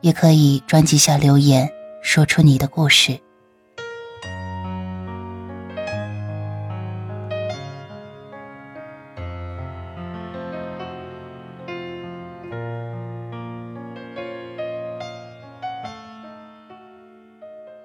[0.00, 1.70] 也可以专辑下留言，
[2.02, 3.20] 说出你的故事。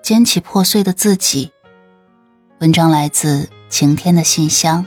[0.02, 1.52] 捡起破碎的自己。
[2.59, 4.86] 文章来自晴天的信箱。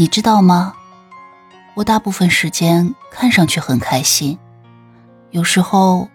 [0.00, 0.74] 你知道吗？
[1.74, 4.38] 我大部分时间看上去很开心，
[5.28, 6.08] 有时候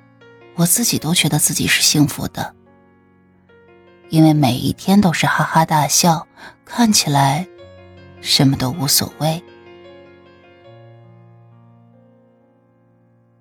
[0.55, 2.55] 我自己都觉得自己是幸福的，
[4.09, 6.25] 因为每一天都是哈哈大笑，
[6.66, 7.47] 看起来
[8.22, 9.44] 什么都无所谓，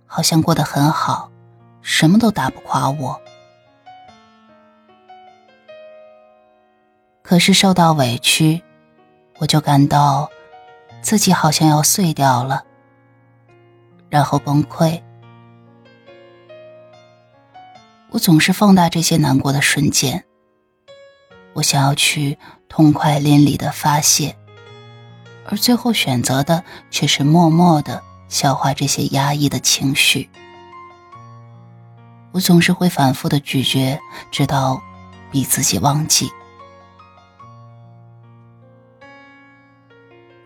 [0.04, 1.30] 好像过得很好，
[1.80, 3.18] 什么都打不垮我。
[7.22, 8.62] 可是受到委屈，
[9.38, 10.30] 我就感到。
[11.04, 12.64] 自己好像要碎掉了，
[14.08, 15.02] 然后崩溃。
[18.08, 20.24] 我总是放大这些难过的瞬间，
[21.52, 22.38] 我想要去
[22.70, 24.34] 痛快淋漓的发泄，
[25.44, 30.30] 而最后选择的却是默默的消化这些压抑的情绪。
[32.32, 34.00] 我总是会反复的咀嚼，
[34.30, 34.80] 直到
[35.30, 36.32] 逼自己忘记。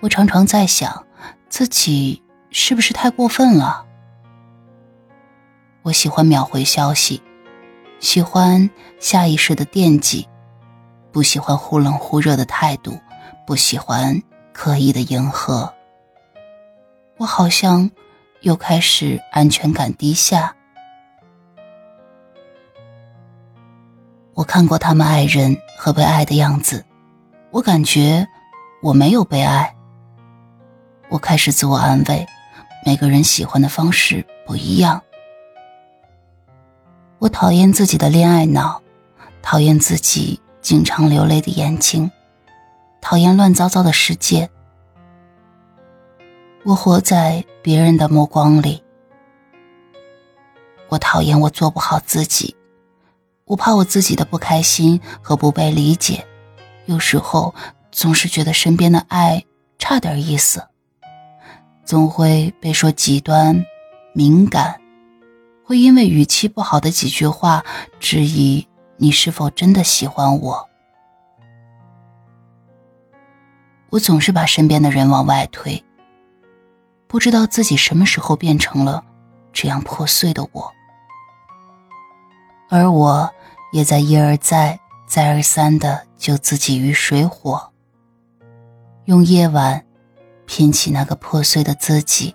[0.09, 1.05] 常常在想，
[1.49, 3.85] 自己是不是太过分了？
[5.83, 7.23] 我喜欢秒回消息，
[8.01, 8.69] 喜欢
[8.99, 10.29] 下意识的惦记，
[11.13, 12.99] 不喜欢忽冷忽热的态度，
[13.47, 15.73] 不喜欢刻意的迎合。
[17.17, 17.91] 我好像
[18.43, 20.55] 又开始安全感低下。
[24.35, 26.85] 我看过他们爱人和被爱的样子，
[27.51, 28.29] 我感觉
[28.83, 29.75] 我没有被爱。
[31.11, 32.27] 我开始自我安慰，
[32.85, 35.03] 每个人喜欢的方式不一样。
[37.19, 38.83] 我讨厌自己的恋爱脑，
[39.41, 42.11] 讨厌自己经常流泪的眼睛，
[43.01, 44.51] 讨厌乱糟糟的世界。
[46.63, 48.85] 我活在别人的目光里，
[50.89, 52.55] 我讨厌我做不好自己，
[53.47, 56.27] 我怕我自己的不开心和不被理解，
[56.85, 57.55] 有时候
[57.91, 59.43] 总是觉得身边的爱
[59.79, 60.63] 差点意思。
[61.89, 63.65] 总会被说极端、
[64.13, 64.79] 敏感，
[65.65, 67.65] 会因为语气不好的几句话
[67.99, 68.69] 质疑
[68.99, 70.69] 你是否真的喜欢我。
[73.89, 75.83] 我总是把身边的人往外推，
[77.07, 79.03] 不知道自己什么时候变成了
[79.51, 80.71] 这样破碎的我，
[82.69, 83.33] 而我
[83.73, 87.73] 也在一而再、再而三的救自己于水火，
[89.07, 89.88] 用夜晚。
[90.49, 92.35] 拼起那个破碎的自己。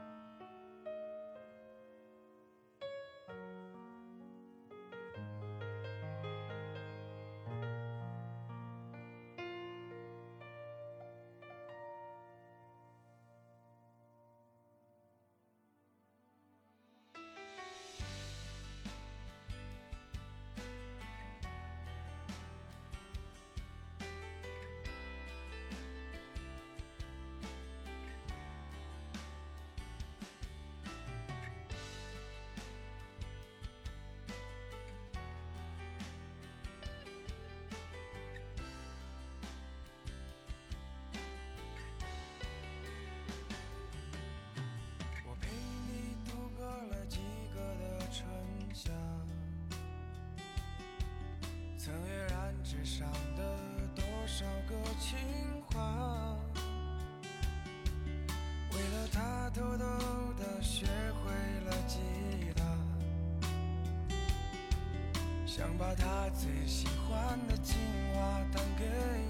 [65.56, 67.78] 想把他最喜欢的情
[68.12, 68.86] 话弹给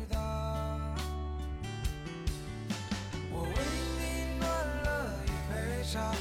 [0.10, 0.96] 他。
[3.30, 3.50] 我为
[4.00, 4.48] 你暖
[4.86, 6.16] 了一杯茶，